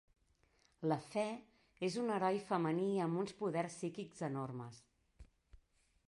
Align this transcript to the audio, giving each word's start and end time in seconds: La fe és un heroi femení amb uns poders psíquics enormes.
La 0.91 0.95
fe 1.09 1.25
és 1.87 1.97
un 2.03 2.07
heroi 2.15 2.39
femení 2.47 2.87
amb 3.07 3.21
uns 3.23 3.35
poders 3.41 3.77
psíquics 3.81 4.23
enormes. 4.29 4.81